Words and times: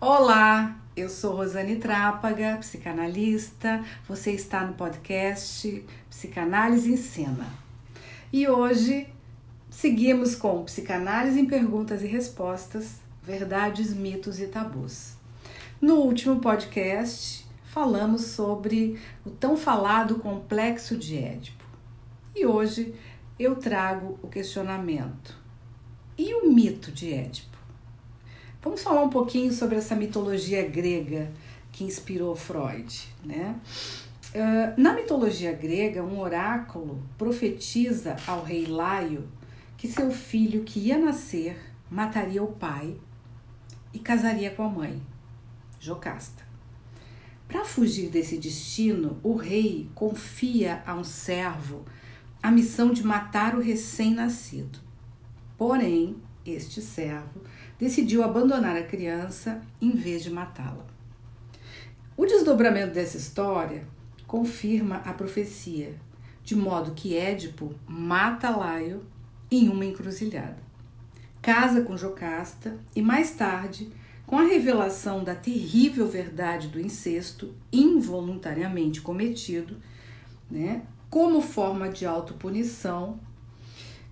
Olá, 0.00 0.80
eu 0.96 1.08
sou 1.08 1.34
Rosane 1.34 1.74
Trápaga, 1.74 2.56
psicanalista. 2.60 3.84
Você 4.06 4.30
está 4.30 4.64
no 4.64 4.74
podcast 4.74 5.84
Psicanálise 6.08 6.92
Ensina. 6.92 7.52
E 8.32 8.46
hoje 8.46 9.08
seguimos 9.68 10.36
com 10.36 10.62
Psicanálise 10.62 11.40
em 11.40 11.46
Perguntas 11.46 12.00
e 12.00 12.06
Respostas, 12.06 13.00
Verdades, 13.24 13.92
Mitos 13.92 14.38
e 14.38 14.46
Tabus. 14.46 15.14
No 15.80 15.96
último 15.96 16.38
podcast, 16.38 17.44
falamos 17.64 18.22
sobre 18.22 19.00
o 19.26 19.30
tão 19.30 19.56
falado 19.56 20.20
complexo 20.20 20.96
de 20.96 21.18
Édipo. 21.18 21.64
E 22.36 22.46
hoje 22.46 22.94
eu 23.36 23.56
trago 23.56 24.16
o 24.22 24.28
questionamento: 24.28 25.36
e 26.16 26.32
o 26.34 26.52
mito 26.52 26.92
de 26.92 27.12
Édipo? 27.12 27.57
Vamos 28.60 28.82
falar 28.82 29.02
um 29.02 29.08
pouquinho 29.08 29.52
sobre 29.52 29.76
essa 29.76 29.94
mitologia 29.94 30.66
grega 30.66 31.30
que 31.70 31.84
inspirou 31.84 32.34
Freud, 32.34 33.08
né? 33.24 33.54
Uh, 34.34 34.80
na 34.80 34.92
mitologia 34.92 35.52
grega, 35.52 36.02
um 36.02 36.18
oráculo 36.18 37.02
profetiza 37.16 38.16
ao 38.26 38.42
rei 38.42 38.66
Laio 38.66 39.28
que 39.76 39.86
seu 39.86 40.10
filho 40.10 40.64
que 40.64 40.80
ia 40.80 40.98
nascer 40.98 41.56
mataria 41.88 42.42
o 42.42 42.48
pai 42.48 42.96
e 43.94 43.98
casaria 44.00 44.50
com 44.50 44.64
a 44.64 44.68
mãe, 44.68 45.00
Jocasta. 45.78 46.42
Para 47.46 47.64
fugir 47.64 48.10
desse 48.10 48.38
destino, 48.38 49.20
o 49.22 49.36
rei 49.36 49.88
confia 49.94 50.82
a 50.84 50.94
um 50.94 51.04
servo 51.04 51.84
a 52.42 52.50
missão 52.50 52.92
de 52.92 53.04
matar 53.04 53.54
o 53.54 53.60
recém-nascido. 53.60 54.80
Porém, 55.56 56.16
este 56.44 56.82
servo 56.82 57.40
decidiu 57.78 58.24
abandonar 58.24 58.76
a 58.76 58.82
criança 58.82 59.62
em 59.80 59.92
vez 59.92 60.22
de 60.22 60.30
matá-la. 60.30 60.84
O 62.16 62.26
desdobramento 62.26 62.92
dessa 62.92 63.16
história 63.16 63.86
confirma 64.26 64.96
a 64.96 65.12
profecia, 65.12 65.94
de 66.42 66.56
modo 66.56 66.92
que 66.92 67.16
Édipo 67.16 67.72
mata 67.86 68.50
Laio 68.50 69.06
em 69.50 69.68
uma 69.68 69.84
encruzilhada. 69.84 70.58
Casa 71.40 71.82
com 71.82 71.96
Jocasta 71.96 72.76
e 72.94 73.00
mais 73.00 73.30
tarde, 73.30 73.88
com 74.26 74.36
a 74.36 74.42
revelação 74.42 75.22
da 75.22 75.34
terrível 75.34 76.06
verdade 76.06 76.68
do 76.68 76.80
incesto 76.80 77.54
involuntariamente 77.72 79.00
cometido, 79.00 79.76
né, 80.50 80.82
como 81.08 81.40
forma 81.40 81.88
de 81.88 82.04
autopunição, 82.04 83.18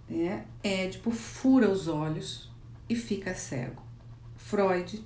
né, 0.09 0.47
Édipo 0.63 1.11
fura 1.11 1.69
os 1.69 1.89
olhos 1.89 2.51
e 2.89 2.95
fica 2.95 3.35
cego. 3.35 3.83
Freud 4.37 5.03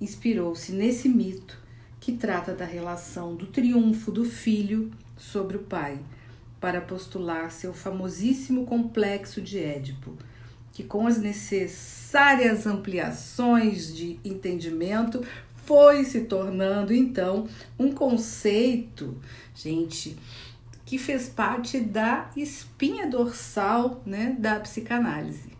inspirou-se 0.00 0.72
nesse 0.72 1.08
mito 1.08 1.58
que 1.98 2.12
trata 2.12 2.54
da 2.54 2.64
relação 2.64 3.34
do 3.34 3.46
triunfo 3.46 4.12
do 4.12 4.24
filho 4.24 4.92
sobre 5.16 5.56
o 5.56 5.62
pai, 5.62 5.98
para 6.60 6.80
postular 6.80 7.50
seu 7.50 7.72
famosíssimo 7.72 8.66
complexo 8.66 9.40
de 9.40 9.58
Édipo, 9.58 10.16
que 10.72 10.84
com 10.84 11.06
as 11.06 11.18
necessárias 11.18 12.66
ampliações 12.66 13.94
de 13.94 14.20
entendimento 14.24 15.24
foi 15.64 16.04
se 16.04 16.22
tornando 16.22 16.92
então 16.92 17.48
um 17.78 17.90
conceito, 17.90 19.18
gente, 19.54 20.16
que 20.84 20.98
fez 20.98 21.28
parte 21.28 21.80
da 21.80 22.30
espinha 22.36 23.08
dorsal, 23.08 24.00
né, 24.06 24.36
da 24.38 24.60
psicanálise. 24.60 25.55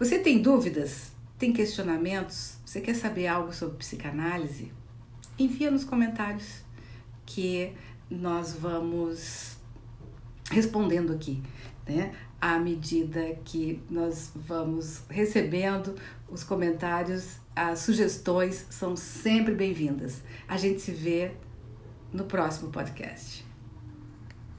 Você 0.00 0.18
tem 0.18 0.40
dúvidas? 0.40 1.12
Tem 1.38 1.52
questionamentos? 1.52 2.54
Você 2.64 2.80
quer 2.80 2.94
saber 2.94 3.26
algo 3.26 3.52
sobre 3.52 3.76
psicanálise? 3.76 4.72
Envia 5.38 5.70
nos 5.70 5.84
comentários 5.84 6.62
que 7.26 7.74
nós 8.10 8.54
vamos 8.54 9.58
respondendo 10.50 11.12
aqui, 11.12 11.42
né? 11.86 12.14
À 12.40 12.58
medida 12.58 13.38
que 13.44 13.82
nós 13.90 14.32
vamos 14.34 15.02
recebendo 15.10 15.94
os 16.30 16.42
comentários, 16.42 17.36
as 17.54 17.80
sugestões 17.80 18.68
são 18.70 18.96
sempre 18.96 19.54
bem-vindas. 19.54 20.22
A 20.48 20.56
gente 20.56 20.80
se 20.80 20.92
vê 20.92 21.32
no 22.10 22.24
próximo 22.24 22.70
podcast. 22.70 23.49